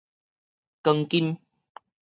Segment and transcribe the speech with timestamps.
[0.81, 1.37] 光金